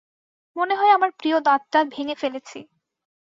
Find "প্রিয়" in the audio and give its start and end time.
1.11-1.37